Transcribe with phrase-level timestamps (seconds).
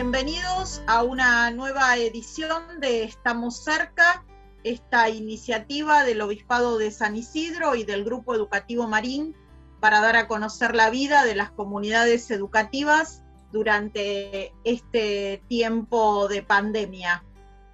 [0.00, 4.24] Bienvenidos a una nueva edición de Estamos cerca,
[4.62, 9.34] esta iniciativa del Obispado de San Isidro y del Grupo Educativo Marín
[9.80, 17.24] para dar a conocer la vida de las comunidades educativas durante este tiempo de pandemia.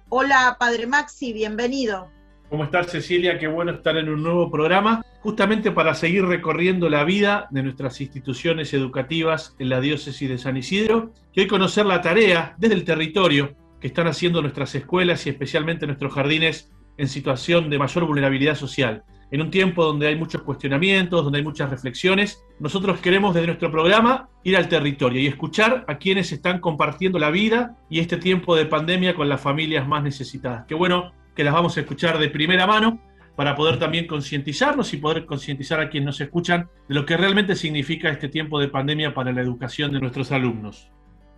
[0.09, 2.09] Hola, Padre Maxi, bienvenido.
[2.49, 3.37] ¿Cómo estás, Cecilia?
[3.37, 7.99] Qué bueno estar en un nuevo programa, justamente para seguir recorriendo la vida de nuestras
[7.99, 13.55] instituciones educativas en la diócesis de San Isidro, y conocer la tarea desde el territorio
[13.81, 19.03] que están haciendo nuestras escuelas y especialmente nuestros jardines en situación de mayor vulnerabilidad social.
[19.31, 23.71] En un tiempo donde hay muchos cuestionamientos, donde hay muchas reflexiones, nosotros queremos desde nuestro
[23.71, 28.55] programa ir al territorio y escuchar a quienes están compartiendo la vida y este tiempo
[28.55, 30.65] de pandemia con las familias más necesitadas.
[30.67, 33.01] Qué bueno que las vamos a escuchar de primera mano
[33.35, 37.55] para poder también concientizarnos y poder concientizar a quienes nos escuchan de lo que realmente
[37.55, 40.89] significa este tiempo de pandemia para la educación de nuestros alumnos.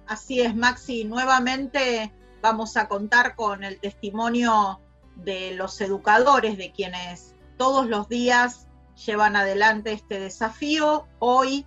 [0.08, 1.04] Así es, Maxi.
[1.04, 4.80] Nuevamente vamos a contar con el testimonio
[5.16, 8.68] de los educadores, de quienes todos los días
[9.06, 11.08] llevan adelante este desafío.
[11.20, 11.66] Hoy,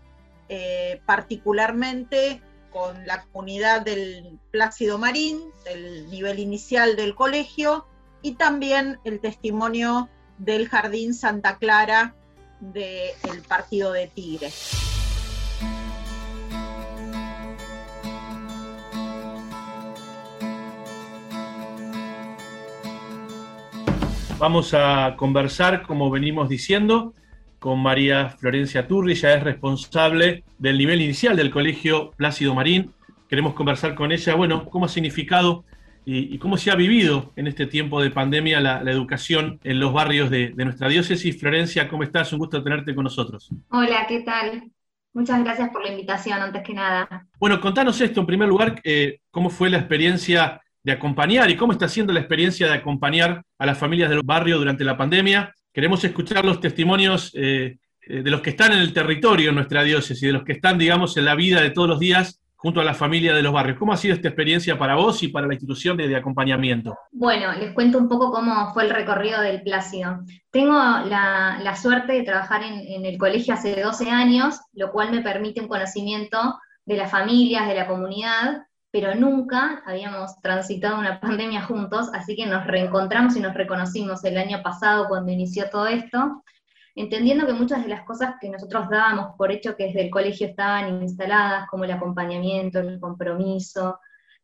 [0.49, 7.87] eh, particularmente con la comunidad del Plácido Marín, del nivel inicial del colegio,
[8.23, 10.09] y también el testimonio
[10.41, 12.15] del Jardín Santa Clara
[12.61, 14.51] del partido de Tigre.
[24.39, 27.13] Vamos a conversar, como venimos diciendo,
[27.59, 32.95] con María Florencia Turri, ya es responsable del nivel inicial del Colegio Plácido Marín.
[33.29, 35.65] Queremos conversar con ella, bueno, cómo ha significado
[36.05, 40.31] y, cómo se ha vivido en este tiempo de pandemia la, educación en los barrios
[40.31, 41.39] de, nuestra diócesis.
[41.39, 42.33] Florencia, ¿cómo estás?
[42.33, 43.51] Un gusto tenerte con nosotros.
[43.71, 44.65] Hola, ¿qué tal?
[45.13, 47.27] Muchas gracias por la invitación, antes que nada.
[47.39, 51.73] Bueno, contanos esto, en primer lugar, eh, ¿cómo fue la experiencia de acompañar y cómo
[51.73, 55.53] está siendo la experiencia de acompañar a las familias del barrio durante la pandemia?
[55.73, 59.83] Queremos escuchar los testimonios eh, eh, de los que están en el territorio en nuestra
[59.83, 62.85] diócesis, de los que están, digamos, en la vida de todos los días junto a
[62.85, 63.79] la familia de los barrios.
[63.79, 66.95] ¿Cómo ha sido esta experiencia para vos y para la institución de, acompañamiento?
[67.11, 70.21] Bueno, les cuento un poco cómo fue el recorrido del Plácido.
[70.51, 75.63] Tengo la, suerte de trabajar en, el colegio hace 12 años, lo cual me permite
[75.63, 82.11] un conocimiento de las familias, de la comunidad, pero nunca habíamos transitado una pandemia juntos,
[82.13, 86.43] así que nos reencontramos y nos reconocimos el año pasado cuando inició todo esto
[87.01, 90.47] entendiendo que muchas de las cosas que nosotros dábamos por hecho que desde el colegio
[90.47, 93.99] estaban instaladas, como el acompañamiento, el compromiso,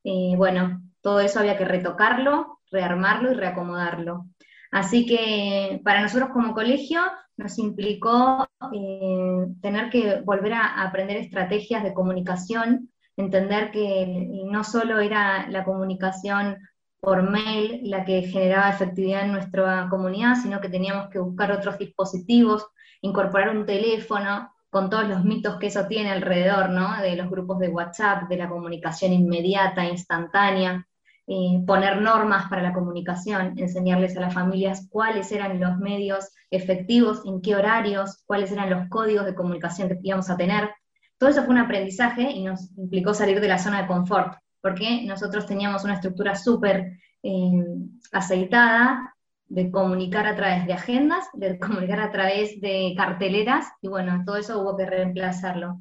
[0.05, 4.27] eh, bueno, todo eso había que retocarlo, rearmarlo y reacomodarlo.
[4.71, 7.01] Así que para nosotros como colegio
[7.37, 15.01] nos implicó eh, tener que volver a aprender estrategias de comunicación, entender que no solo
[15.01, 16.57] era la comunicación
[17.01, 21.79] por mail la que generaba efectividad en nuestra comunidad, sino que teníamos que buscar otros
[21.79, 22.67] dispositivos,
[23.01, 27.01] incorporar un teléfono con todos los mitos que eso tiene alrededor, ¿no?
[27.01, 30.87] De los grupos de WhatsApp, de la comunicación inmediata, instantánea,
[31.29, 37.23] eh, poner normas para la comunicación, enseñarles a las familias cuáles eran los medios efectivos,
[37.25, 40.71] en qué horarios, cuáles eran los códigos de comunicación que íbamos a tener.
[41.19, 45.03] Todo eso fue un aprendizaje y nos implicó salir de la zona de confort porque
[45.05, 47.65] nosotros teníamos una estructura súper eh,
[48.13, 49.15] aceitada
[49.49, 54.37] de comunicar a través de agendas, de comunicar a través de carteleras, y bueno, todo
[54.37, 55.81] eso hubo que reemplazarlo.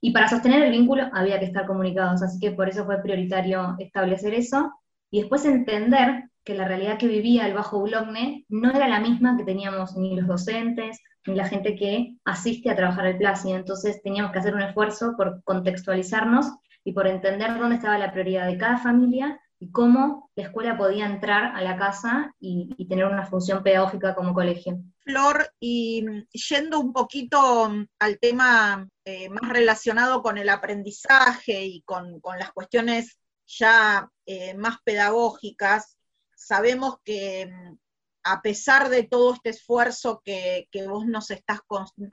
[0.00, 3.76] Y para sostener el vínculo había que estar comunicados, así que por eso fue prioritario
[3.78, 4.72] establecer eso,
[5.10, 9.36] y después entender que la realidad que vivía el Bajo Boulogne no era la misma
[9.36, 14.02] que teníamos ni los docentes, ni la gente que asiste a trabajar al PLASI, entonces
[14.02, 16.46] teníamos que hacer un esfuerzo por contextualizarnos
[16.84, 21.06] y por entender dónde estaba la prioridad de cada familia y cómo la escuela podía
[21.06, 24.82] entrar a la casa y, tener una función pedagógica como colegio.
[25.04, 27.70] Flor, y yendo un poquito
[28.00, 34.78] al tema eh, más relacionado con el aprendizaje y con, las cuestiones ya eh, más
[34.82, 35.96] pedagógicas,
[36.34, 37.76] sabemos que mm,
[38.24, 41.60] a pesar de todo este esfuerzo que, que vos nos estás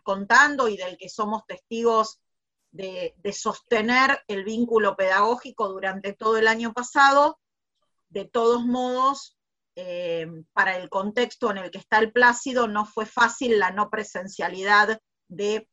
[0.03, 2.19] contando y del que somos testigos
[2.71, 7.39] de, sostener el vínculo pedagógico durante todo el año pasado.
[8.09, 9.37] De todos modos,
[9.75, 13.89] eh, para el contexto en el que está el Plácido, no fue fácil la no
[13.89, 15.69] presencialidad de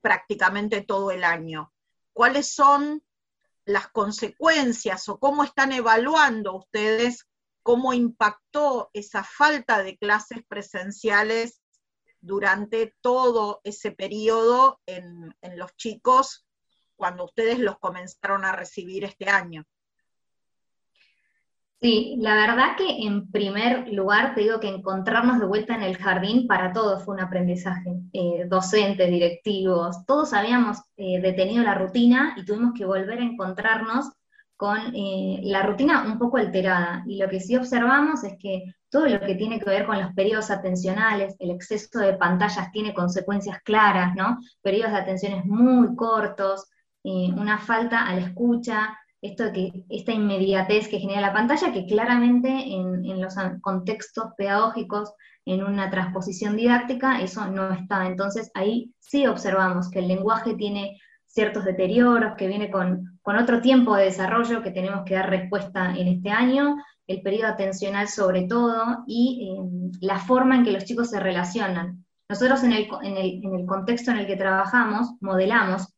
[0.00, 1.72] prácticamente todo el año.
[2.12, 3.02] ¿Cuáles son
[3.64, 7.26] las consecuencias o cómo están evaluando ustedes
[7.64, 11.62] cómo impactó esa falta de clases presenciales
[12.24, 16.46] durante todo ese periodo en, los chicos
[16.96, 19.64] cuando ustedes los comenzaron a recibir este año.
[21.80, 25.98] Sí, la verdad que en primer lugar te digo que encontrarnos de vuelta en el
[25.98, 27.90] jardín para todos fue un aprendizaje.
[28.14, 34.10] Eh, docentes, directivos, todos habíamos eh, detenido la rutina y tuvimos que volver a encontrarnos
[34.56, 37.02] con eh, la rutina un poco alterada.
[37.06, 40.12] Y lo que sí observamos es que todo lo que tiene que ver con los
[40.14, 44.38] periodos atencionales, el exceso de pantallas tiene consecuencias claras, ¿no?
[44.62, 46.66] Periodos de atenciones muy cortos,
[47.02, 52.48] una falta a la escucha, esto que, esta inmediatez que genera la pantalla, que claramente
[52.48, 55.14] en, los contextos pedagógicos,
[55.46, 58.06] en una transposición didáctica, eso no está.
[58.06, 61.00] Entonces ahí sí observamos que el lenguaje tiene
[61.34, 66.06] ciertos deterioros, que viene con, otro tiempo de desarrollo que tenemos que dar respuesta en
[66.08, 66.76] este año,
[67.06, 72.04] el periodo atencional sobre todo, y em, la forma en que los chicos se relacionan.
[72.28, 73.16] Nosotros en el, en
[73.54, 75.94] el contexto en el que trabajamos, modelamos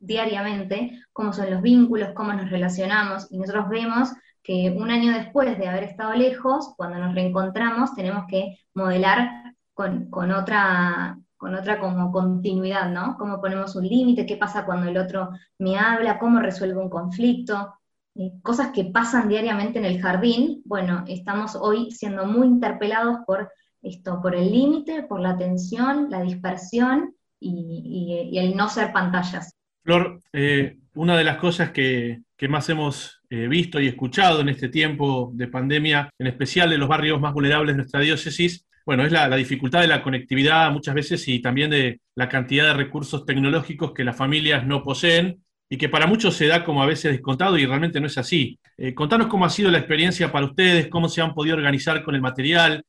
[0.00, 4.10] diariamente cómo son los vínculos, cómo nos relacionamos, y nosotros vemos
[4.42, 10.32] que un año después de haber estado lejos, cuando nos reencontramos, tenemos que modelar con,
[10.32, 13.16] otra con otra como continuidad, ¿no?
[13.18, 17.74] Cómo ponemos un límite, qué pasa cuando el otro me habla, cómo resuelve un conflicto,
[18.14, 20.60] eh, cosas que pasan diariamente en el jardín.
[20.66, 23.50] Bueno, estamos hoy siendo muy interpelados por
[23.80, 29.58] esto, por el límite, por la tensión, la dispersión y el no ser pantallas.
[29.88, 34.68] Flor, eh, una de las cosas que, más hemos eh, visto y escuchado en este
[34.68, 39.12] tiempo de pandemia, en especial de los barrios más vulnerables de nuestra diócesis, bueno, es
[39.12, 43.92] la, dificultad de la conectividad muchas veces y también de la cantidad de recursos tecnológicos
[43.92, 47.58] que las familias no poseen y que para muchos se da como a veces descontado
[47.58, 48.58] y realmente no es así.
[48.78, 52.14] Eh, contanos cómo ha sido la experiencia para ustedes, cómo se han podido organizar con
[52.14, 52.82] el material,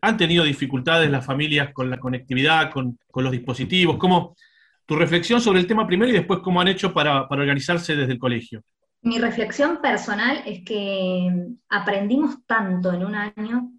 [0.00, 4.34] han tenido dificultades las familias con la conectividad, con, con los dispositivos, cómo,
[4.86, 8.18] tu reflexión sobre el tema primero y después cómo han hecho para, organizarse desde el
[8.18, 8.62] colegio.
[9.02, 11.30] Mi reflexión personal es que
[11.68, 13.70] aprendimos tanto en un año,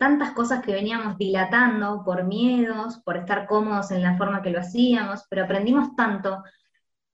[0.00, 4.60] tantas cosas que veníamos dilatando por miedos, por estar cómodos en la forma que lo
[4.60, 6.42] hacíamos, pero aprendimos tanto.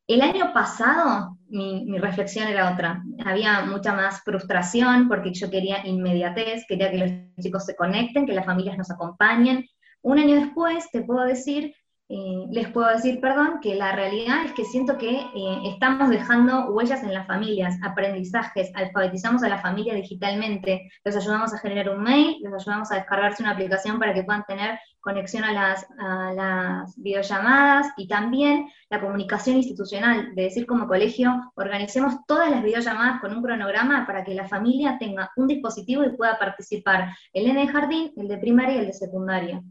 [0.07, 3.03] El año pasado mi, reflexión era otra.
[3.25, 7.11] Había mucha más frustración porque yo quería inmediatez, quería que los
[7.43, 9.67] chicos se conecten, que las familias nos acompañen.
[10.03, 11.75] Un año después te puedo decir
[12.09, 16.71] eh, les puedo decir, perdón, que la realidad es que siento que eh, estamos dejando
[16.71, 22.05] huellas en las familias, aprendizajes, alfabetizamos a la familia digitalmente, los ayudamos a generar un
[22.05, 27.89] mail, los ayudamos a descargarse una aplicación para que puedan tener conexión a las, videollamadas
[27.97, 33.43] y también la comunicación institucional, de decir como colegio, organicemos todas las videollamadas con un
[33.43, 38.13] cronograma para que la familia tenga un dispositivo y pueda participar, el N de jardín,
[38.17, 39.63] el de primaria y el de secundaria.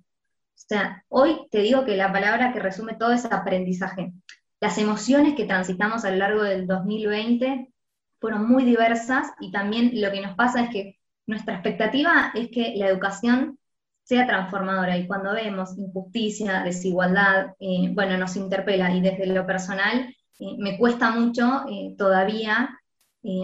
[0.56, 4.14] O sea, hoy te digo que la palabra que resume todo es aprendizaje.
[4.62, 7.72] Las emociones que transitamos a lo largo del 2020
[8.20, 12.74] fueron muy diversas y también lo que nos pasa es que nuestra expectativa es que
[12.78, 13.60] la educación
[14.04, 20.16] sea transformadora y cuando vemos injusticia, desigualdad, eh, bueno, nos interpela y desde lo personal
[20.40, 22.80] eh, me cuesta mucho eh, todavía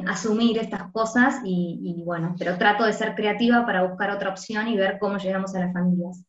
[0.06, 4.68] asumir estas cosas y, y, bueno, pero trato de ser creativa para buscar otra opción
[4.68, 6.24] y ver cómo llegamos a las familias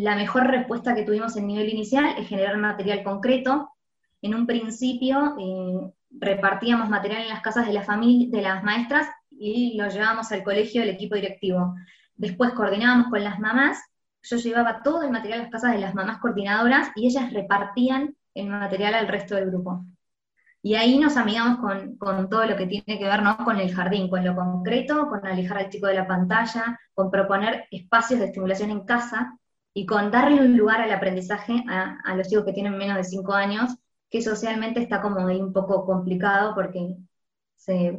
[0.00, 3.70] la mejor respuesta que tuvimos en nivel inicial es generar material concreto.
[4.22, 9.76] En un principio eh, repartíamos material en las casas de, la de las maestras y
[9.76, 11.74] lo llevábamos al colegio del equipo directivo.
[12.14, 13.78] Después coordinábamos con las mamás,
[14.22, 18.16] yo llevaba todo el material a las casas de las mamás coordinadoras y ellas repartían
[18.34, 19.84] el material al resto del grupo.
[20.62, 23.36] Y ahí nos amigamos con, con, todo lo que tiene que ver ¿no?
[23.38, 27.66] con el jardín, con lo concreto, con alejar al chico de la pantalla, con proponer
[27.70, 29.36] espacios de estimulación en casa,
[29.74, 33.32] y con darle un lugar al aprendizaje a, los chicos que tienen menos de 5
[33.32, 33.76] años,
[34.10, 36.96] que socialmente está como ahí un poco complicado porque
[37.56, 37.98] se,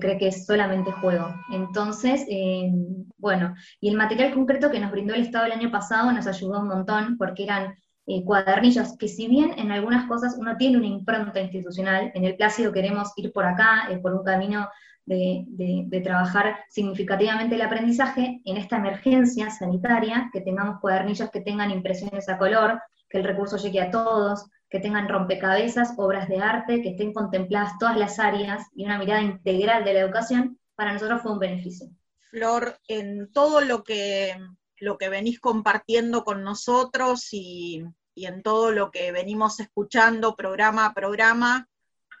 [0.00, 1.28] cree que es solamente juego.
[1.52, 2.70] Entonces, eh,
[3.18, 6.60] bueno, y el material concreto que nos brindó el Estado el año pasado nos ayudó
[6.60, 10.86] un montón porque eran eh, cuadernillos que si bien en algunas cosas uno tiene una
[10.86, 14.68] impronta institucional, en el Plácido queremos ir por acá, eh, por un camino
[15.06, 22.28] de, trabajar significativamente el aprendizaje en esta emergencia sanitaria, que tengamos cuadernillos que tengan impresiones
[22.28, 26.90] a color, que el recurso llegue a todos, que tengan rompecabezas, obras de arte, que
[26.90, 31.32] estén contempladas todas las áreas y una mirada integral de la educación, para nosotros fue
[31.32, 31.88] un beneficio.
[32.30, 34.36] Flor, en todo lo que,
[34.78, 37.84] lo que venís compartiendo con nosotros y,
[38.16, 41.68] en todo lo que venimos escuchando programa a programa,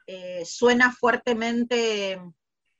[0.06, 2.20] eh, suena fuertemente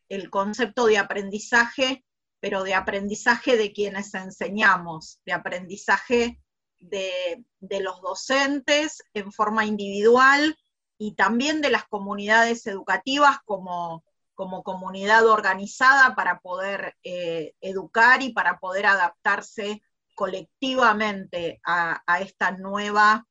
[0.09, 2.05] el concepto de aprendizaje,
[2.41, 6.41] pero de aprendizaje de quienes enseñamos, de aprendizaje
[6.79, 7.45] de,
[7.81, 10.57] los docentes en forma individual,
[10.99, 14.03] y también de las comunidades educativas como,
[14.35, 19.83] como comunidad organizada para poder eh, educar y para poder adaptarse
[20.15, 23.27] colectivamente a, a, esta nueva,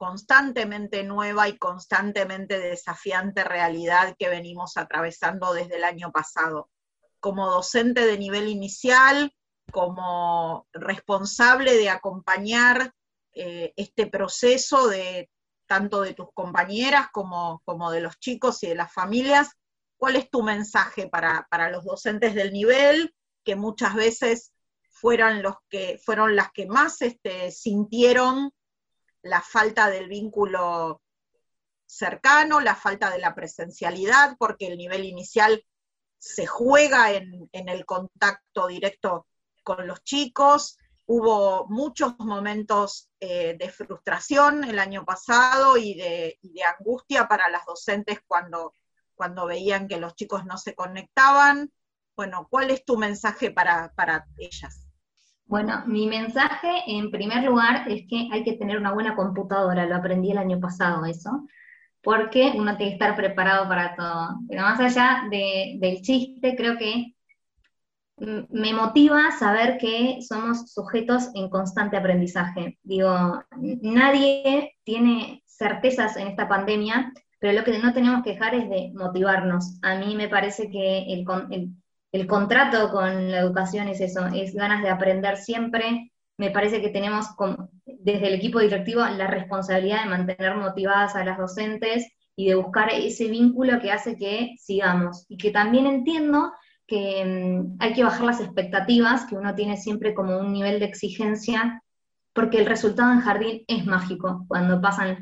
[0.00, 6.70] constantemente nueva y constantemente desafiante realidad que venimos atravesando desde el año pasado.
[7.20, 9.30] Como docente de nivel inicial,
[9.70, 12.94] como responsable de acompañar
[13.34, 15.30] eh, este proceso de
[15.66, 19.50] tanto de tus compañeras como, como, de los chicos y de las familias,
[19.98, 23.14] ¿cuál es tu mensaje para, para los docentes del nivel
[23.44, 24.54] que muchas veces
[24.88, 28.50] fueron, los que, fueron las que más este, sintieron
[29.22, 31.02] la falta del vínculo
[31.86, 35.64] cercano, la falta de la presencialidad, porque el nivel inicial
[36.18, 39.26] se juega en, el contacto directo
[39.62, 40.78] con los chicos.
[41.06, 47.48] Hubo muchos momentos eh, de frustración el año pasado y de, y de, angustia para
[47.48, 48.74] las docentes cuando,
[49.14, 51.72] cuando veían que los chicos no se conectaban.
[52.14, 54.89] Bueno, ¿cuál es tu mensaje para, para ellas?
[55.50, 59.96] Bueno, mi mensaje en primer lugar es que hay que tener una buena computadora, lo
[59.96, 61.44] aprendí el año pasado eso,
[62.02, 64.38] porque uno tiene que estar preparado para todo.
[64.48, 67.16] Pero más allá de, del chiste, creo que
[68.16, 72.78] me motiva saber que somos sujetos en constante aprendizaje.
[72.84, 73.42] Digo,
[73.82, 78.92] nadie tiene certezas en esta pandemia, pero lo que no tenemos que dejar es de
[78.94, 79.80] motivarnos.
[79.82, 81.70] A mí me parece que el, el,
[82.12, 86.12] el contrato con la educación es eso, es ganas de aprender siempre.
[86.36, 87.26] Me parece que tenemos
[87.84, 92.90] desde el equipo directivo la responsabilidad de mantener motivadas a las docentes y de buscar
[92.90, 95.26] ese vínculo que hace que sigamos.
[95.28, 96.52] Y que también entiendo
[96.86, 100.86] que mm, hay que bajar las expectativas, que uno tiene siempre como un nivel de
[100.86, 101.82] exigencia,
[102.32, 105.18] porque el resultado en jardín es mágico, cuando pasan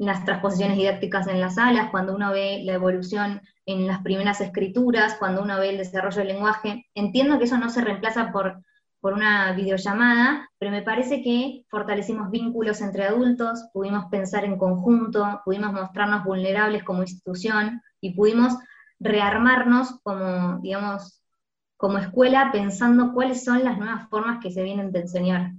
[0.00, 5.16] las transposiciones didácticas en las salas, cuando uno ve la evolución en las primeras escrituras,
[5.18, 6.86] cuando uno ve el desarrollo del lenguaje.
[6.94, 8.62] Entiendo que eso no se reemplaza por,
[9.00, 15.42] por una videollamada, pero me parece que fortalecimos vínculos entre adultos, pudimos pensar en conjunto,
[15.44, 18.54] pudimos mostrarnos vulnerables como institución y pudimos
[19.00, 21.22] rearmarnos como, digamos,
[21.76, 25.50] como escuela pensando cuáles son las nuevas formas que se vienen de enseñar.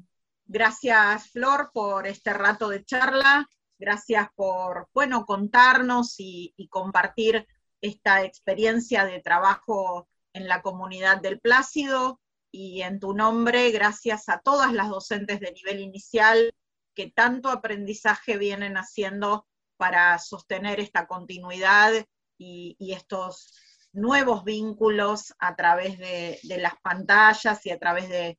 [0.48, 3.48] Gracias, Flor, por este rato de charla.
[3.82, 7.48] Gracias por, bueno, contarnos y, y compartir
[7.82, 12.22] esta experiencia de trabajo en la comunidad del Plácido.
[12.52, 16.54] Y en tu nombre, gracias a todas las docentes de nivel inicial
[16.94, 19.48] que tanto aprendizaje vienen haciendo
[19.78, 21.92] para sostener esta continuidad
[22.38, 23.52] y, estos
[23.94, 28.38] nuevos vínculos a través de, las pantallas y a través de,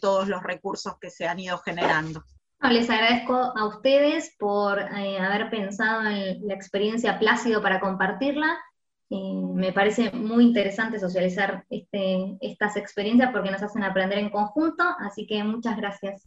[0.00, 2.24] todos los recursos que se han ido generando.
[2.70, 8.58] Les agradezco a ustedes por eh, haber pensado en la experiencia Plácido para compartirla.
[9.10, 15.26] me parece muy interesante socializar este, estas experiencias porque nos hacen aprender en conjunto, así
[15.26, 16.22] que muchas gracias.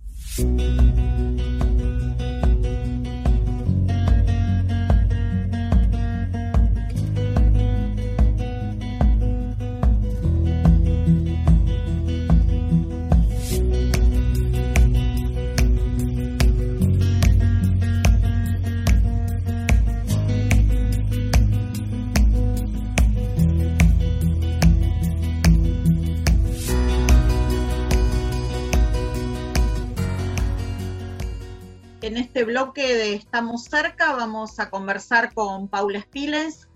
[32.08, 36.70] En este bloque de Estamos cerca vamos a conversar con Paula Espiles,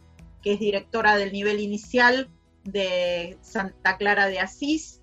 [0.43, 2.29] que es directora del nivel inicial
[2.65, 5.01] de Santa Clara de Asís.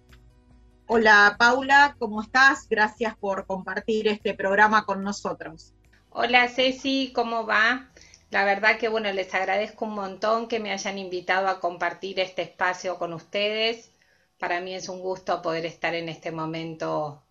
[0.87, 2.69] Hola Paula, ¿cómo estás?
[2.69, 5.73] Gracias por compartir este programa con nosotros.
[6.11, 7.89] Hola Ceci, ¿cómo va?
[8.29, 12.43] La verdad que bueno, les agradezco un montón que me hayan invitado a compartir este
[12.43, 13.93] espacio con ustedes.
[14.39, 17.23] Para mí es un gusto poder estar en este momento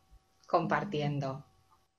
[0.48, 1.47] compartiendo.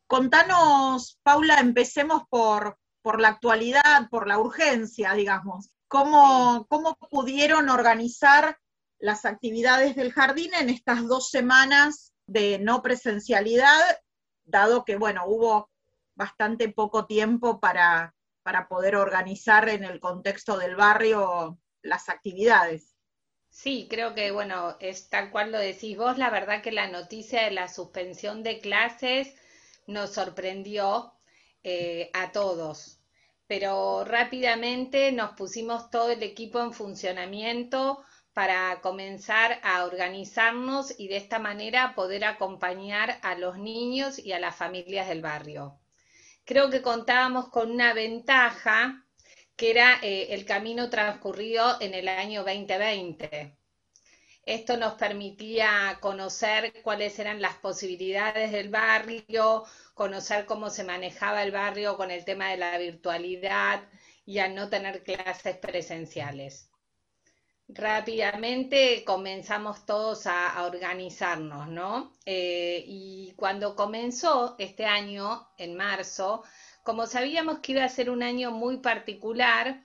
[0.08, 5.70] Contanos, Paula, empecemos por, por la actualidad, por la urgencia, digamos.
[5.86, 8.58] ¿Cómo, ¿Cómo pudieron organizar
[8.98, 14.00] las actividades del jardín en estas dos semanas de no presencialidad,
[14.46, 15.68] dado que, bueno, hubo
[16.14, 22.96] bastante poco tiempo para, para poder organizar en el contexto del barrio las actividades?
[23.50, 27.42] Sí, creo que, bueno, es tal cual lo decís vos, la verdad que la noticia
[27.42, 29.34] de la suspensión de clases
[29.88, 31.14] nos sorprendió
[31.64, 33.00] eh, a todos,
[33.48, 38.04] pero rápidamente nos pusimos todo el equipo en funcionamiento
[38.34, 44.38] para comenzar a organizarnos y de esta manera poder acompañar a los niños y a
[44.38, 45.80] las familias del barrio.
[46.44, 49.04] Creo que contábamos con una ventaja
[49.56, 53.57] que era eh, el camino transcurrido en el año 2020.
[54.48, 61.50] Esto nos permitía conocer cuáles eran las posibilidades del barrio, conocer cómo se manejaba el
[61.50, 63.82] barrio con el tema de la virtualidad
[64.24, 66.70] y al no tener clases presenciales.
[67.68, 72.14] Rápidamente comenzamos todos a, organizarnos, ¿no?
[72.24, 76.42] Eh, y cuando comenzó este año, en marzo,
[76.82, 79.82] como sabíamos que iba a ser un año muy particular,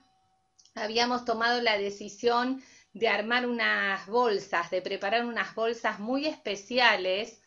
[0.74, 2.62] habíamos tomado la decisión
[2.94, 7.42] de armar unas bolsas, de preparar unas bolsas muy especiales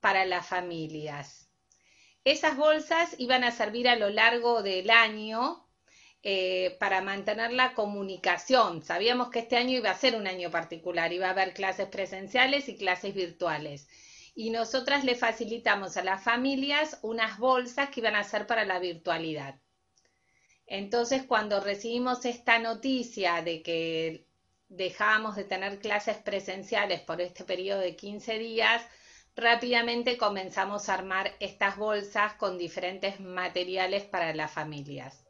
[0.00, 1.50] para las familias.
[2.24, 5.68] Esas bolsas iban a servir a lo largo del año
[6.22, 8.82] eh, para mantener la comunicación.
[8.82, 12.68] Sabíamos que este año iba a ser un año particular, iba a haber clases presenciales
[12.68, 13.88] y clases virtuales.
[14.36, 18.78] Y nosotras le facilitamos a las familias unas bolsas que iban a ser para la
[18.78, 19.60] virtualidad.
[20.66, 24.25] Entonces, cuando recibimos esta noticia de que
[24.68, 28.82] dejábamos de tener clases presenciales por este periodo de 15 días,
[29.36, 35.24] rápidamente comenzamos a armar estas bolsas con diferentes materiales para las familias.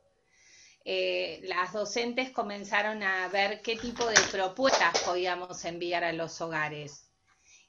[0.84, 7.10] Eh, las docentes comenzaron a ver qué tipo de propuestas podíamos enviar a los hogares.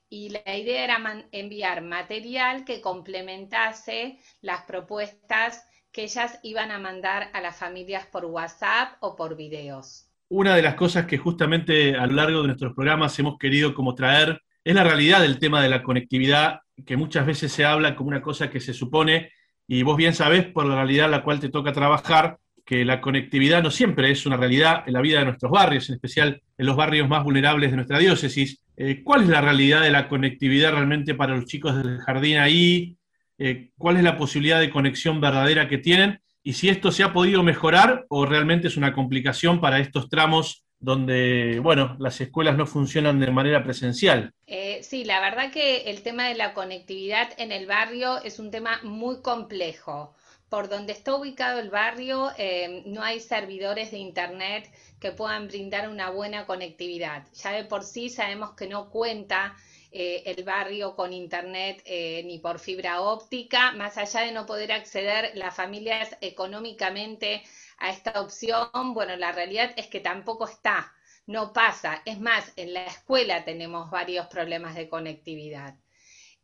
[0.07, 7.31] Y la idea era enviar material que complementase las propuestas que ellas iban a mandar
[7.33, 10.06] a las familias por WhatsApp o por videos.
[10.29, 13.95] Una de las cosas que justamente a lo largo de nuestros programas hemos querido como
[13.95, 18.09] traer es la realidad del tema de la conectividad, que muchas veces se habla como
[18.09, 19.31] una cosa que se supone,
[19.67, 22.99] y vos bien sabés por la realidad a la cual te toca trabajar, que la
[22.99, 26.65] conectividad no siempre es una realidad en la vida de nuestros barrios, en especial en
[26.65, 28.61] los barrios más vulnerables de nuestra diócesis.
[28.75, 32.97] Eh, ¿Cuál es la realidad de la conectividad realmente para los chicos del jardín ahí?
[33.37, 36.19] Eh, ¿Cuál es la posibilidad de conexión verdadera que tienen?
[36.47, 40.63] Y si esto se ha podido mejorar o realmente es una complicación para estos tramos
[40.79, 44.31] donde, bueno, las escuelas no funcionan de manera presencial.
[44.45, 48.49] Eh, sí, la verdad que el tema de la conectividad en el barrio es un
[48.49, 50.15] tema muy complejo
[50.47, 55.89] por donde está ubicado el barrio eh, no hay servidores de Internet que puedan brindar
[55.89, 57.27] una buena conectividad.
[57.33, 59.57] Ya de por sí sabemos que no cuenta
[59.99, 64.71] eh, el barrio con Internet eh, ni por fibra óptica, más allá de no poder
[64.71, 67.41] acceder las familias económicamente
[67.79, 70.93] a esta opción, bueno, la realidad es que tampoco está,
[71.25, 72.03] no pasa.
[72.05, 75.73] Es más, en la escuela tenemos varios problemas de conectividad.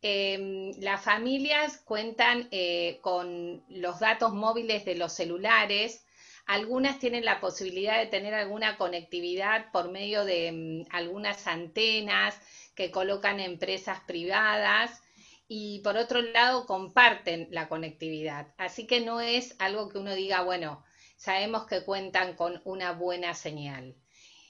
[0.02, 6.04] Em, las familias cuentan eh, con los datos móviles de los celulares.
[6.46, 12.34] Algunas tienen la posibilidad de tener alguna conectividad por medio de em, algunas antenas
[12.74, 15.02] que colocan empresas privadas
[15.48, 18.54] y por otro lado comparten la conectividad.
[18.56, 20.84] Así que no es algo que uno diga, bueno,
[21.16, 23.94] sabemos que cuentan con una buena señal.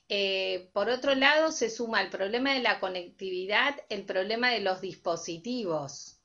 [0.08, 4.80] Eh, por otro lado, se suma al problema de la conectividad el problema de los
[4.80, 6.20] dispositivos.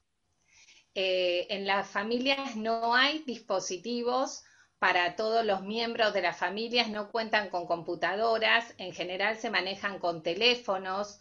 [0.95, 4.43] Eh, en las familias no hay dispositivos
[4.79, 9.99] para todos los miembros de las familias, no cuentan con computadoras, en general se manejan
[9.99, 11.19] con teléfonos,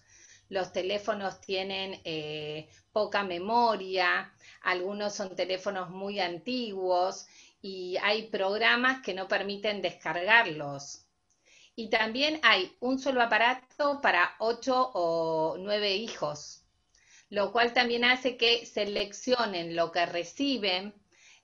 [0.48, 4.32] los teléfonos tienen eh, poca memoria,
[4.62, 7.26] algunos son teléfonos muy antiguos
[7.60, 11.04] y hay programas que no permiten descargarlos.
[11.74, 16.64] Y también hay un solo aparato para ocho o nueve hijos,
[17.30, 20.94] lo cual también hace que seleccionen lo que reciben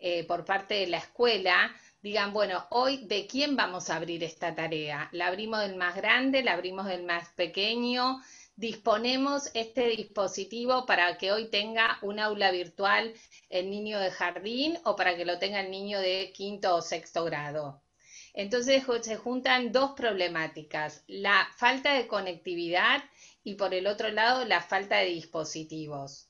[0.00, 4.54] eh, por parte de la escuela, digan, bueno, hoy de quién vamos a abrir esta
[4.54, 5.08] tarea.
[5.12, 8.20] La abrimos del más grande, la abrimos del más pequeño,
[8.56, 13.12] disponemos este dispositivo para que hoy tenga un aula virtual
[13.50, 17.24] el niño de jardín o para que lo tenga el niño de quinto o sexto
[17.24, 17.82] grado.
[18.32, 23.02] Entonces se juntan dos problemáticas, la falta de conectividad
[23.44, 26.28] y por el otro lado la falta de dispositivos.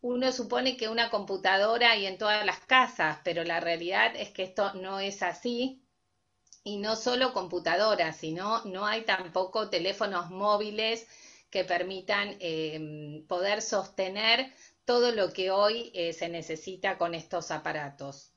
[0.00, 4.42] Uno supone que una computadora hay en todas las casas, pero la realidad es que
[4.42, 5.80] esto no es así.
[6.62, 11.06] Y no solo computadoras, sino no hay tampoco teléfonos móviles
[11.54, 14.52] que permitan eh, poder sostener
[14.84, 18.34] todo lo que hoy eh, se necesita con estos aparatos.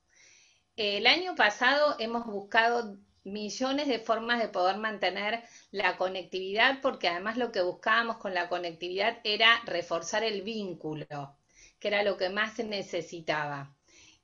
[0.75, 7.37] El año pasado hemos buscado millones de formas de poder mantener la conectividad, porque además
[7.37, 11.07] lo que buscábamos con la conectividad era reforzar el vínculo,
[11.79, 13.75] que era lo que más se necesitaba.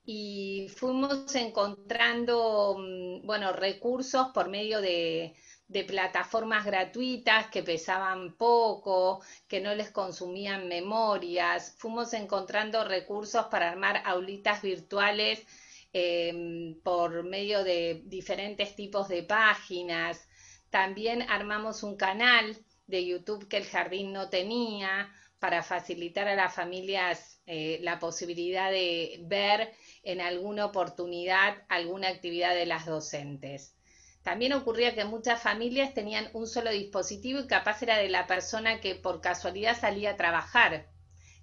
[0.06, 5.34] Y fuimos encontrando, mm, bueno, recursos por medio de,
[5.67, 11.76] de plataformas gratuitas que pesaban poco, que no les consumían memorias.
[11.78, 15.45] Fuimos encontrando recursos para armar aulitas virtuales
[15.93, 20.28] em, por medio de diferentes tipos de páginas.
[20.69, 26.54] También armamos un canal de YouTube que el jardín no tenía para facilitar a las
[26.54, 29.73] familias eh, la posibilidad de ver
[30.04, 33.76] en alguna oportunidad alguna actividad de las docentes.
[34.23, 38.79] También ocurría que muchas familias tenían un solo dispositivo y capaz era de la persona
[38.79, 40.88] que por casualidad salía a trabajar.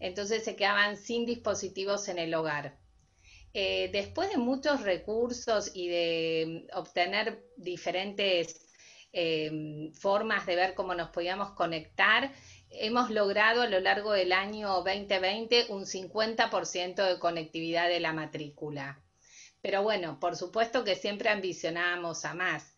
[0.01, 2.79] Entonces se quedaban sin dispositivos en el hogar.
[3.53, 8.61] Eh, después de muchos recursos y de mm, obtener diferentes
[9.13, 12.33] em, formas de ver cómo nos podíamos conectar,
[12.71, 19.03] hemos logrado a lo largo del año 2020 un 50% de conectividad de la matrícula.
[19.61, 22.70] Pero bueno, por supuesto que siempre ambicionábamos a más.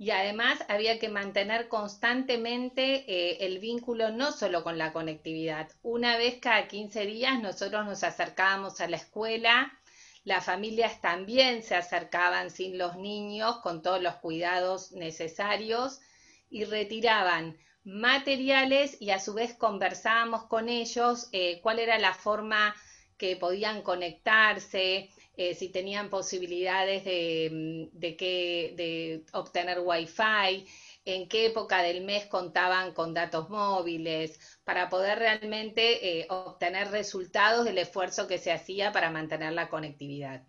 [0.00, 5.68] Y además había que mantener constantemente eh, el vínculo no solo con la conectividad.
[5.82, 9.78] Una vez cada 15 días nosotros nos acercábamos a la escuela,
[10.24, 16.00] las familias también se acercaban sin los niños con todos los cuidados necesarios
[16.48, 22.74] y retiraban materiales y a su vez conversábamos con ellos eh, cuál era la forma
[23.18, 25.10] que podían conectarse,
[25.40, 30.66] eh, si tenían posibilidades de, mm, que, de obtener wifi,
[31.06, 37.64] en qué época del mes contaban con datos móviles, para poder realmente eh, obtener resultados
[37.64, 40.46] del esfuerzo que se hacía para mantener la conectividad.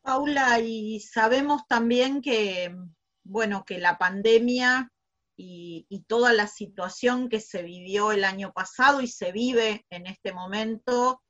[0.00, 2.74] Paula, y sabemos también que,
[3.22, 4.90] bueno, que la pandemia
[5.36, 10.32] y, toda la situación que se vivió el año pasado y se vive en este
[10.32, 11.20] momento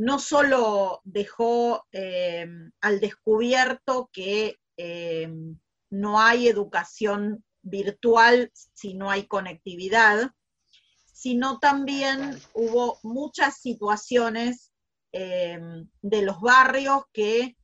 [0.00, 2.46] no solo dejó eh,
[2.80, 5.28] al descubierto que eh,
[5.90, 10.30] no hay educación virtual si no hay conectividad,
[11.12, 14.72] sino también hubo muchas situaciones
[15.12, 15.60] eh,
[16.00, 17.58] de los barrios que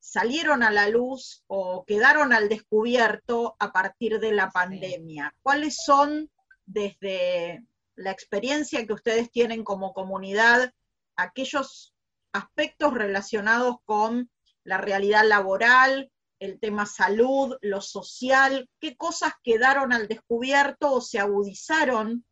[0.00, 5.34] salieron a la luz o quedaron al descubierto a partir de la pandemia.
[5.42, 6.30] ¿Cuáles son,
[6.64, 10.72] desde la experiencia que ustedes tienen como comunidad,
[11.16, 11.94] aquellos
[12.32, 14.30] aspectos relacionados con
[14.64, 21.18] la realidad laboral, el tema salud, lo social, qué cosas quedaron al descubierto o se
[21.18, 22.24] agudizaron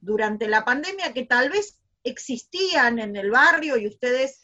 [0.00, 4.42] durante la pandemia que tal vez existían en el barrio y ustedes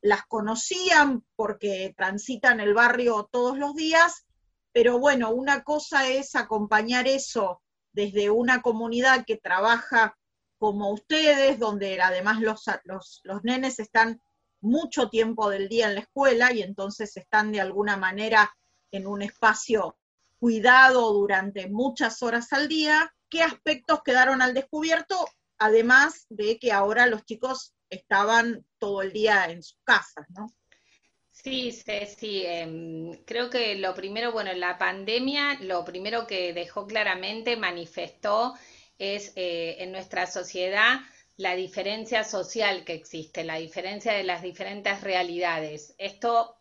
[0.00, 4.26] las conocían porque transitan el barrio todos los días,
[4.72, 7.62] pero bueno, una cosa es acompañar eso
[7.92, 10.17] desde una comunidad que trabaja
[10.58, 14.20] como ustedes, donde además los, los, nenes están
[14.60, 18.54] mucho tiempo del día en la escuela y entonces están de alguna manera
[18.90, 19.96] en un espacio
[20.38, 25.26] cuidado durante muchas horas al día, qué aspectos quedaron al descubierto,
[25.58, 30.46] además de que ahora los chicos estaban todo el día en sus casas, ¿no?
[31.30, 32.42] Sí, sí, sí.
[32.44, 38.54] Em, creo que lo primero, bueno, la pandemia, lo primero que dejó claramente, manifestó
[38.98, 41.00] es eh, en nuestra sociedad
[41.36, 45.94] la diferencia social que existe, la diferencia de las diferentes realidades.
[45.98, 46.56] Esto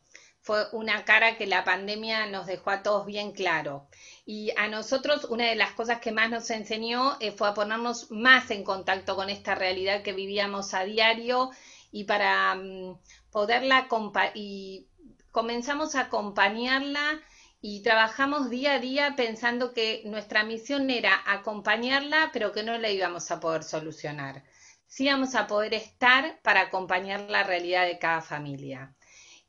[0.47, 3.87] fue una cara que la pandemia nos dejó a todos bien claro.
[4.25, 8.11] Y a nosotros una de las cosas que más nos enseñó eh, fue a ponernos
[8.11, 11.49] más en contacto con esta realidad que vivíamos a diario
[11.91, 12.97] y para mm,
[13.31, 13.87] poderla
[14.35, 14.87] y
[15.31, 17.19] comenzamos a acompañarla
[17.61, 22.91] y trabajamos día a día pensando que nuestra misión era acompañarla, pero que no la
[22.91, 24.43] íbamos a poder solucionar.
[24.85, 28.95] Sí íbamos a poder estar para acompañar la realidad de cada familia.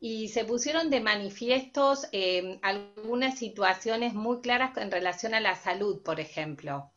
[0.01, 6.03] Y se pusieron de manifiestos eh, algunas situaciones muy claras en relación a la salud,
[6.03, 6.93] por ejemplo.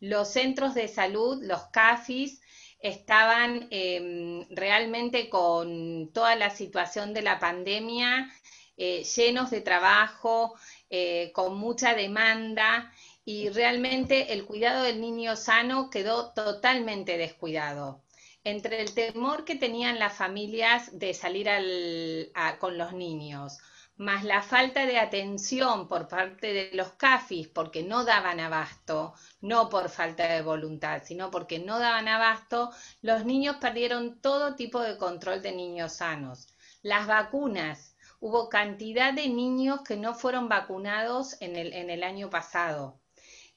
[0.00, 2.40] Los centros de salud, los CAFIS,
[2.80, 8.30] estaban eh, realmente con toda la situación de la pandemia
[8.76, 10.54] eh, llenos de trabajo,
[10.90, 12.92] eh, con mucha demanda
[13.24, 18.02] y realmente el cuidado del niño sano quedó totalmente descuidado.
[18.44, 21.48] Entre el temor que tenían las familias de salir
[22.60, 23.58] con los niños,
[23.96, 29.70] más la falta de atención por parte de los CAFIS porque no daban abasto, no
[29.70, 34.98] por falta de voluntad, sino porque no daban abasto, los niños perdieron todo tipo de
[34.98, 36.48] control de niños sanos.
[36.82, 43.00] Las vacunas, hubo cantidad de niños que no fueron vacunados en el, año pasado.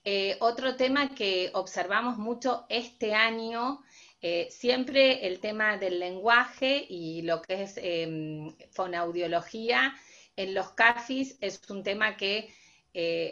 [0.04, 3.82] Eh, otro tema que observamos mucho este año,
[4.22, 9.96] eh, siempre el tema del lenguaje y lo que es eh, fonaudiología
[10.36, 12.54] en los CAFIS es un tema que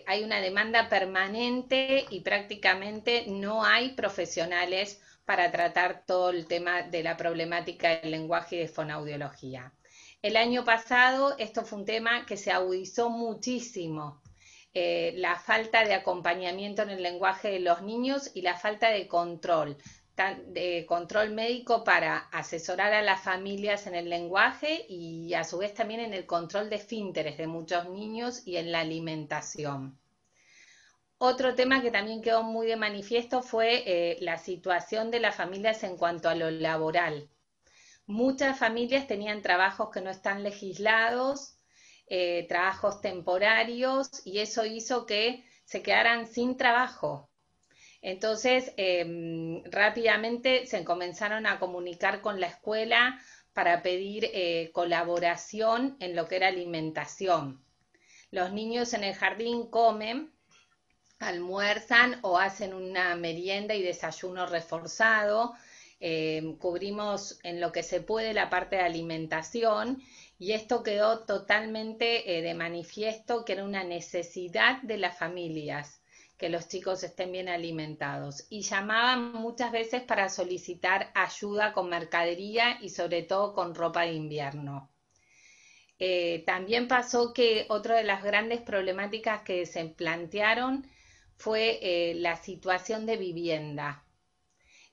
[0.05, 7.03] hay una demanda permanente y prácticamente no hay profesionales para tratar todo el tema de
[7.03, 9.73] la problemática del lenguaje y de fonaudiología.
[10.21, 14.21] El año pasado esto fue un tema que se agudizó muchísimo.
[14.73, 19.08] Eh, la falta de acompañamiento en el lenguaje de los niños y la falta de
[19.08, 19.77] control,
[20.47, 25.73] de control médico para asesorar a las familias en el lenguaje y a su vez
[25.73, 29.99] también en el control de esfínteres de muchos niños y en la alimentación.
[31.19, 35.84] Otro tema que también quedó muy de manifiesto fue eh, la situación de las familias
[35.84, 37.30] en cuanto a lo laboral.
[38.07, 41.57] Muchas familias tenían trabajos que no están legislados,
[42.07, 47.29] eh, trabajos temporarios, y eso hizo que se quedaran sin trabajo.
[48.01, 53.19] Entonces, em, rápidamente se comenzaron a comunicar con la escuela
[53.51, 57.61] para pedir eh, colaboración en lo que era alimentación.
[58.31, 60.31] Los niños en el jardín comen,
[61.19, 65.55] almuerzan o hacen una merienda y desayuno reforzado
[65.99, 70.03] eh, cubrimos en lo que se puede la parte de alimentación
[70.38, 75.99] y esto quedó totalmente eh, de manifiesto que era una necesidad de las familias
[76.38, 82.77] que los chicos estén bien alimentados y llamaban muchas veces para solicitar ayuda con mercadería
[82.79, 84.91] y sobre todo con ropa de invierno.
[85.97, 90.86] Eh, también pasó que otra de las grandes problemáticas que se plantearon
[91.38, 94.03] fue la situación de vivienda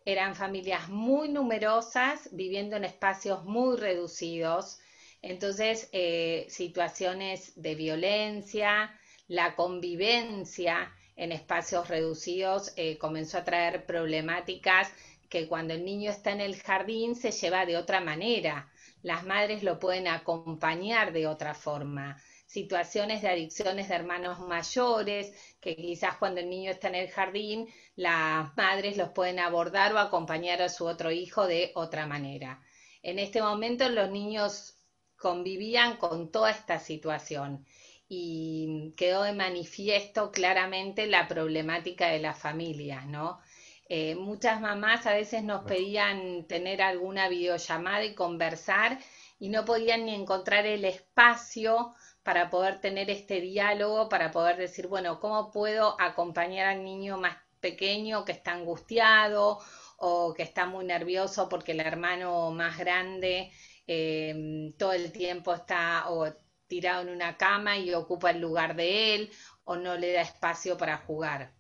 [0.05, 4.81] eran familias muy numerosas, viviendo en espacios muy reducidos,
[5.23, 8.95] entonces eh, situaciones de violencia,
[9.29, 14.93] la convivencia en espacios reducidos eh, comenzó a traer problemáticas
[15.31, 18.71] que cuando el niño está en el jardín se lleva de otra manera.
[19.03, 25.75] Las madres lo pueden acompañar de otra forma situaciones de adicciones de hermanos mayores, que
[25.75, 30.63] quizás cuando el niño está en el jardín, las madres los pueden abordar o acompañar
[30.63, 32.61] a su otro hijo de otra manera.
[33.03, 34.77] En este momento los niños
[35.17, 37.65] convivían con toda esta situación
[38.09, 43.41] y quedó de manifiesto claramente la problemática de las familias, ¿no?
[43.89, 48.99] Eh, muchas mamás a veces nos pedían tener alguna videollamada y conversar
[49.39, 54.89] y no podían ni encontrar el espacio para poder tener este diálogo, para poder decir,
[54.89, 59.59] bueno, ¿cómo puedo acompañar al niño más pequeño que está angustiado
[59.99, 63.51] o que está muy nervioso porque el hermano más grande
[63.87, 66.33] em, todo el tiempo está o
[66.67, 69.31] tirado en una cama y ocupa el lugar de él
[69.65, 71.53] o no le da espacio para jugar?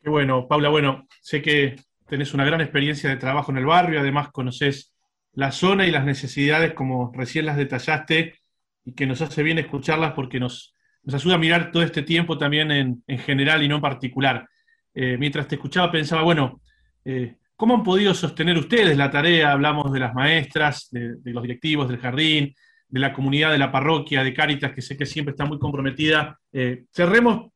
[0.00, 4.00] Qué bueno, Paula, bueno, sé que tenés una gran experiencia de trabajo en el barrio,
[4.00, 4.94] además conoces
[5.32, 8.34] la zona y las necesidades como recién las detallaste
[8.84, 10.74] y que nos hace bien escucharlas porque nos,
[11.12, 14.48] ayuda a mirar todo este tiempo también en, general y no en particular.
[14.94, 16.60] Eh, mientras te escuchaba pensaba, bueno,
[17.04, 19.52] eh, ¿cómo han podido sostener ustedes la tarea?
[19.52, 22.54] Hablamos de las maestras, de, los directivos del jardín,
[22.88, 26.38] de la comunidad de la parroquia, de Cáritas, que sé que siempre está muy comprometida.
[26.52, 27.50] Eh, cerremos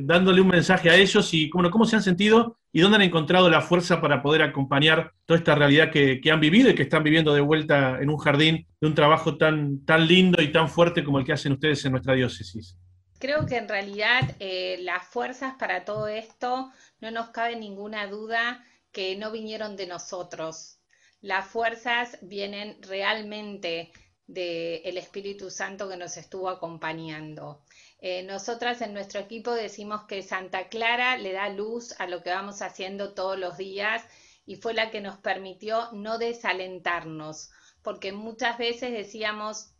[0.00, 3.60] dándole un mensaje a ellos y cómo, se han sentido y dónde han encontrado la
[3.60, 7.40] fuerza para poder acompañar toda esta realidad que, han vivido y que están viviendo de
[7.40, 11.24] vuelta en un jardín de un trabajo tan, tan lindo y tan fuerte como el
[11.24, 12.76] que hacen ustedes en nuestra diócesis.
[13.18, 18.64] Creo que en realidad eh, las fuerzas para todo esto no nos cabe ninguna duda
[18.92, 20.78] que no vinieron de nosotros.
[21.20, 23.90] Las fuerzas vienen realmente
[24.28, 27.62] del Espíritu Santo que nos estuvo acompañando.
[28.00, 32.30] Eh, nosotras en nuestro equipo decimos que Santa Clara le da luz a lo que
[32.30, 34.04] vamos haciendo todos los días
[34.46, 37.50] y fue la que nos permitió no desalentarnos,
[37.82, 39.70] porque muchas veces decíamos,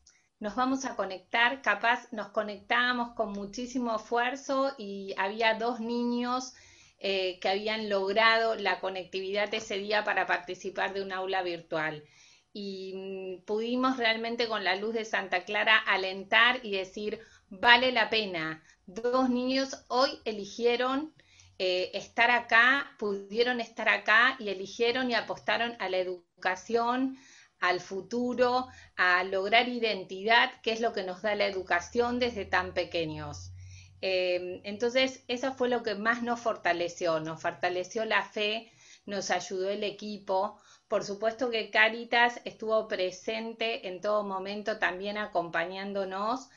[0.41, 6.55] nos vamos a conectar, capaz nos conectábamos con muchísimo esfuerzo y había dos niños
[7.01, 12.03] eh, que habían logrado la conectividad ese día para participar de un aula virtual.
[12.61, 18.11] Y mm, pudimos realmente con la luz de Santa Clara alentar y decir, vale la
[18.11, 18.65] pena.
[18.85, 21.15] Dos niños hoy eligieron
[21.61, 27.17] eh, estar acá, pudieron estar acá y eligieron y apostaron a la educación,
[27.61, 28.67] al futuro,
[28.97, 33.53] a lograr identidad, que es lo que nos da la educación desde tan pequeños.
[34.01, 38.73] Eh, entonces, eso fue lo que más nos fortaleció, nos fortaleció la fe,
[39.07, 40.61] nos ayudó el equipo.
[40.89, 46.49] Por supuesto que Caritas estuvo presente en todo momento también acompañándonos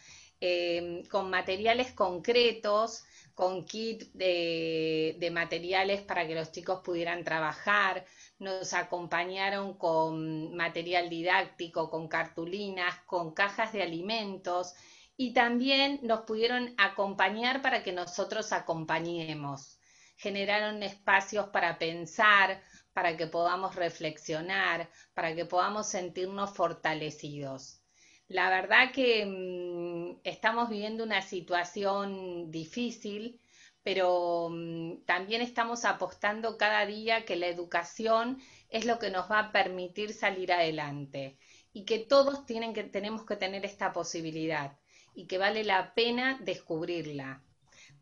[0.43, 8.05] Em, con materiales concretos, con kit de, materiales para que los chicos pudieran trabajar,
[8.39, 14.73] nos acompañaron con material didáctico, con cartulinas, con cajas de alimentos
[15.15, 19.79] y también nos pudieron acompañar para que nosotros acompañemos.
[20.17, 22.63] Generaron espacios para pensar,
[22.93, 27.81] para que podamos reflexionar, para que podamos sentirnos fortalecidos.
[28.27, 33.39] La verdad que mm, estamos viviendo una situación difícil,
[33.83, 39.39] pero mm, también estamos apostando cada día que la educación es lo que nos va
[39.39, 41.37] a permitir salir adelante
[41.73, 44.77] y que todos tienen que, tenemos que tener esta posibilidad
[45.13, 47.43] y que vale la pena descubrirla.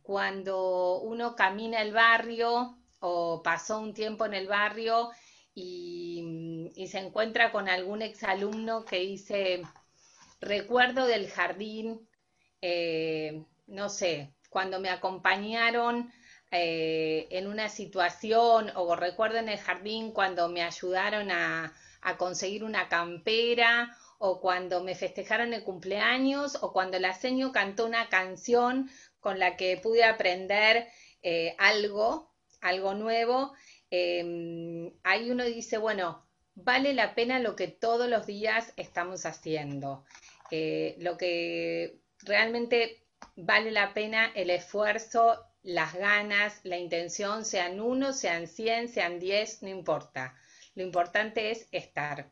[0.02, 5.10] Cuando uno camina el barrio o pasó un tiempo en el barrio
[5.56, 9.62] y, se encuentra con algún exalumno que dice,
[10.42, 12.08] Recuerdo del jardín,
[12.62, 16.12] eh, no sé, cuando me acompañaron
[16.52, 21.74] eh, en una situación, o recuerdo en el jardín cuando me ayudaron a,
[22.18, 28.08] conseguir una campera, o cuando me festejaron el cumpleaños, o cuando la seño cantó una
[28.10, 30.88] canción con la que pude aprender
[31.22, 32.29] eh, algo,
[32.62, 33.54] algo nuevo.
[33.90, 40.06] Em, ahí uno dice, bueno, vale la pena lo que todos los días estamos haciendo.
[40.52, 43.04] Eh, lo que realmente
[43.36, 49.62] vale la pena el esfuerzo, las ganas, la intención, sean uno, sean cien, sean diez,
[49.62, 50.36] no importa.
[50.76, 52.32] Lo importante es estar.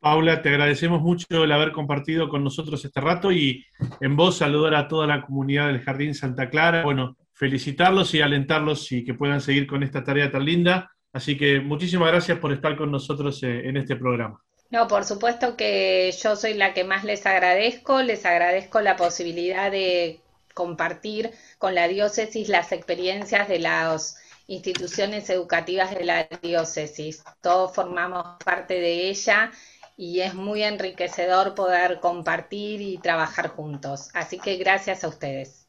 [0.00, 3.64] Paula, te agradecemos mucho el haber compartido con nosotros este rato y
[4.00, 6.82] en voz saludar a toda la comunidad del Jardín Santa Clara.
[6.82, 10.90] Bueno, felicitarlos y alentarlos y que puedan seguir con esta tarea tan linda.
[11.12, 14.42] Así que muchísimas gracias por estar con nosotros eh, en este programa.
[14.70, 19.70] No, por supuesto que yo soy la que más les agradezco, les agradezco la posibilidad
[19.70, 20.20] de
[20.54, 27.22] compartir con la diócesis las experiencias de las instituciones educativas de la diócesis.
[27.42, 29.52] Todos formamos parte de ella
[29.96, 34.08] y es muy enriquecedor poder compartir y trabajar juntos.
[34.14, 35.65] Así que gracias a ustedes.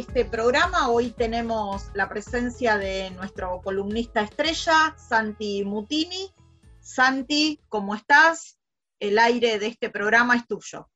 [0.00, 0.88] Este programa.
[0.88, 6.30] Hoy tenemos la presencia de nuestro columnista estrella, Santi Mutini.
[6.80, 8.58] Santi, ¿cómo estás?
[8.98, 10.88] El aire de este programa es tuyo.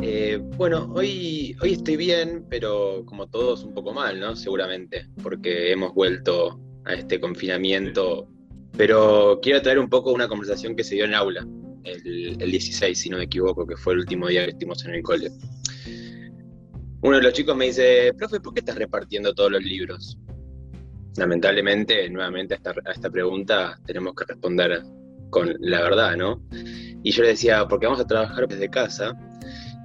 [0.00, 4.34] Eh, bueno, hoy, hoy estoy bien, pero como todos un poco mal, ¿no?
[4.34, 8.26] Seguramente, porque hemos vuelto a este confinamiento.
[8.78, 11.46] Pero quiero traer un poco una conversación que se dio en el aula,
[11.84, 14.94] el, el 16, si no me equivoco, que fue el último día que estuvimos en
[14.94, 15.30] el cole
[17.04, 20.18] uno de los chicos me dice, profe, ¿por qué estás repartiendo todos los libros?
[21.18, 24.82] Lamentablemente, nuevamente a esta, a esta pregunta tenemos que responder
[25.28, 26.42] con la verdad, ¿no?
[27.02, 29.12] Y yo le decía, porque vamos a trabajar desde casa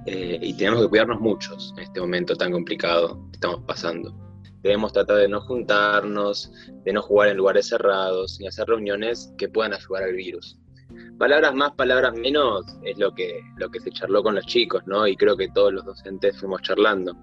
[0.06, 4.16] eh, y tenemos que cuidarnos muchos en este momento tan complicado que estamos pasando.
[4.62, 6.50] Debemos tratar de no juntarnos,
[6.86, 10.59] de no jugar en lugares cerrados, ni hacer reuniones que puedan ayudar al virus
[11.18, 15.06] palabras más, palabras menos, es lo que, lo que se charló con los chicos, ¿no?
[15.06, 17.16] Y creo que todos los docentes fuimos charlando.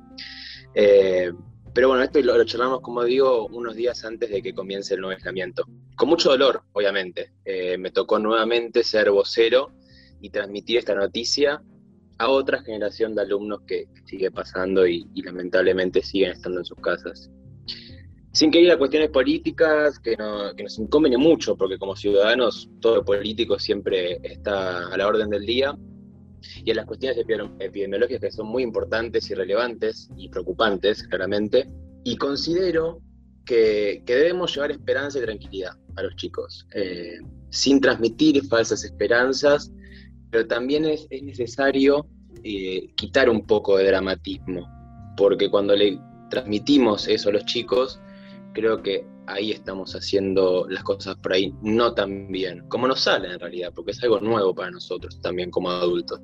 [0.75, 1.31] Eh,
[1.73, 5.15] pero bueno, esto lo, charlamos, como digo, unos días antes de que comience el nuevo
[5.15, 5.65] aislamiento.
[5.95, 7.33] Con mucho dolor, obviamente.
[7.45, 9.71] Eh, me tocó nuevamente ser vocero
[10.21, 11.61] y transmitir esta noticia
[12.17, 17.29] a otra generación de alumnos que sigue pasando y lamentablemente siguen estando en sus casas
[18.37, 24.19] sin que haya cuestiones políticas que, nos incomben mucho, porque como ciudadanos todo político siempre
[24.21, 25.75] está a la orden del día,
[26.63, 31.67] y en las cuestiones epidemiológicas que son muy importantes y relevantes y preocupantes, claramente,
[32.03, 33.01] y considero
[33.43, 37.17] que, debemos llevar esperanza y tranquilidad a los chicos, eh,
[37.49, 39.71] sin transmitir falsas esperanzas,
[40.29, 42.05] pero también es, necesario
[42.43, 44.69] eh, quitar un poco de dramatismo,
[45.17, 47.99] porque cuando le transmitimos eso a los chicos,
[48.57, 53.31] creo que ahí estamos haciendo las cosas por ahí no tan bien, como nos sale
[53.31, 56.19] en realidad, porque es algo nuevo para nosotros también como adultos.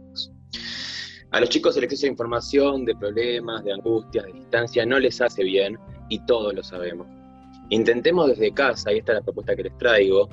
[1.29, 5.21] A los chicos el exceso de información, de problemas, de angustias, de distancia, no les
[5.21, 5.77] hace bien
[6.09, 7.05] y todos lo sabemos.
[7.69, 10.27] Intentemos desde casa, y esta es la propuesta que les traigo,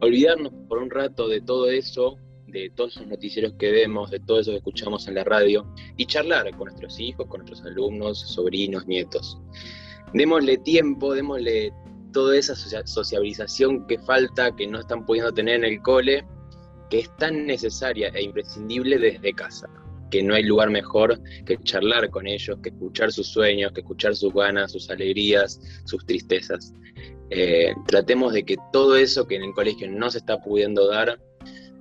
[0.00, 4.38] olvidarnos por un rato de todo eso, de todos esos noticieros que vemos, de todo
[4.38, 5.66] eso que escuchamos en la radio,
[5.96, 9.40] y charlar con nuestros hijos, con nuestros alumnos, sobrinos, nietos
[10.14, 11.72] démosle tiempo, démosle
[12.12, 16.24] toda esa sociabilización que falta, que no están pudiendo tener en el cole,
[16.90, 19.68] que es tan necesaria e imprescindible desde casa,
[20.10, 24.14] que no hay lugar mejor que charlar con ellos, que escuchar sus sueños, que escuchar
[24.14, 26.74] sus ganas, sus alegrías, sus tristezas.
[27.30, 31.18] Eh, tratemos de que todo eso que en el colegio no se está pudiendo dar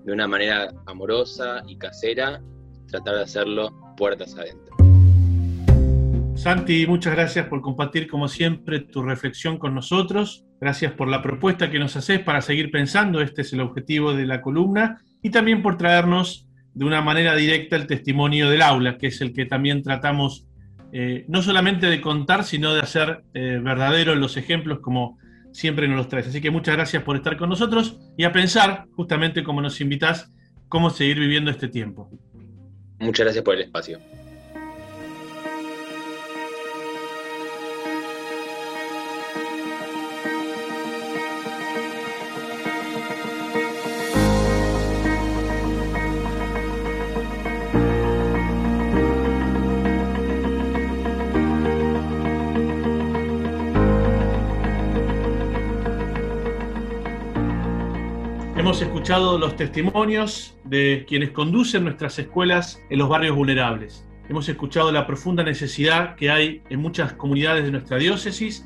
[0.05, 2.41] de una manera amorosa y casera,
[2.87, 4.70] tratar de hacerlo puertas adentro.
[6.41, 10.43] Santi, muchas gracias por compartir como siempre tu reflexión con nosotros.
[10.59, 14.25] Gracias por la propuesta que nos haces para seguir pensando, este es el objetivo de
[14.25, 19.05] la columna, y también por traernos de una manera directa el testimonio del aula, que
[19.05, 20.47] es el que también tratamos
[20.91, 25.19] eh, no solamente de contar, sino de hacer eh, verdaderos los ejemplos como
[25.51, 26.25] siempre nos los traes.
[26.25, 30.33] Así que muchas gracias por estar con nosotros y a pensar, justamente como nos invitas,
[30.69, 32.09] cómo seguir viviendo este tiempo.
[32.97, 33.99] Muchas gracias por el espacio.
[59.11, 64.07] Escuchado los testimonios de quienes conducen nuestras escuelas en los barrios vulnerables.
[64.29, 68.65] Hemos escuchado la profunda necesidad que hay en muchas comunidades de nuestra diócesis.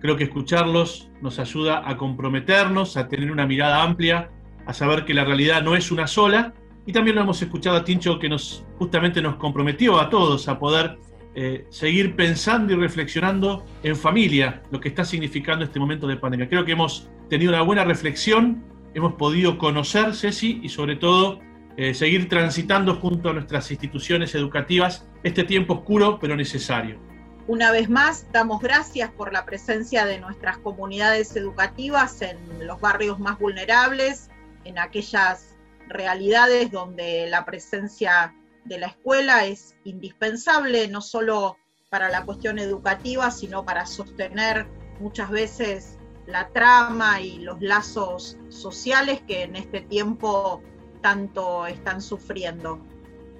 [0.00, 4.28] Creo que escucharlos nos ayuda a comprometernos, a tener una mirada amplia,
[4.66, 6.52] a saber que la realidad no es una sola.
[6.84, 10.58] Y también lo hemos escuchado a Tincho que nos justamente nos comprometió a todos a
[10.58, 10.98] poder
[11.36, 16.48] eh, seguir pensando y reflexionando en familia lo que está significando este momento de pandemia.
[16.48, 18.64] Creo que hemos tenido una buena reflexión
[18.96, 21.38] hemos podido conocer, Ceci, y sobre todo
[21.76, 26.98] eh, seguir transitando junto a nuestras instituciones educativas este tiempo oscuro pero necesario.
[27.46, 33.18] Una vez más, damos gracias por la presencia de nuestras comunidades educativas en los barrios
[33.18, 34.30] más vulnerables,
[34.64, 35.54] en aquellas
[35.88, 38.34] realidades donde la presencia
[38.64, 41.58] de la escuela es indispensable, no solo
[41.90, 44.66] para la cuestión educativa, sino para sostener
[45.00, 45.95] muchas veces
[46.26, 50.62] la trama y los lazos sociales que en este tiempo
[51.00, 52.80] tanto están sufriendo.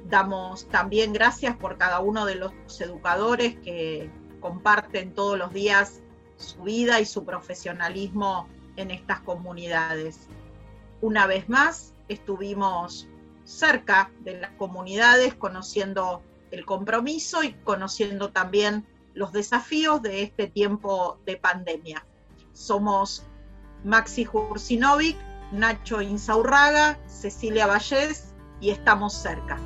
[0.09, 4.11] Damos también gracias por cada uno de los educadores que
[4.41, 6.01] comparten todos los días
[6.37, 10.29] su vida y su profesionalismo en estas comunidades.
[11.01, 13.09] Una vez más, estuvimos
[13.45, 21.19] cerca de las comunidades, conociendo el compromiso y conociendo también los desafíos de este tiempo
[21.25, 22.05] de pandemia.
[22.57, 23.23] Somos
[23.85, 25.17] Maxi Jursinovic,
[25.53, 29.59] Nacho Insaurraga, Cecilia Vallés y estamos cerca.